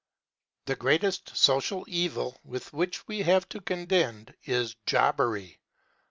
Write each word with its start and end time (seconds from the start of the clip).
The 0.65 0.75
greatest 0.75 1.37
social 1.37 1.85
evil 1.87 2.39
with 2.43 2.73
which 2.73 3.07
we 3.07 3.21
have 3.21 3.47
to 3.49 3.61
contend 3.61 4.33
is 4.45 4.75
jobbery. 4.87 5.59